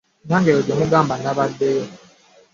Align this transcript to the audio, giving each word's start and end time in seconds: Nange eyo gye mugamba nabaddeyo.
Nange 0.27 0.49
eyo 0.51 0.61
gye 0.65 0.75
mugamba 0.79 1.13
nabaddeyo. 1.21 1.83